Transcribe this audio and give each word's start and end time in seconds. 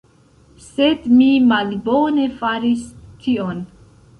Sed 0.67 1.03
mi 1.17 1.27
malbone 1.51 2.25
faris 2.41 2.89
tion. 3.27 3.65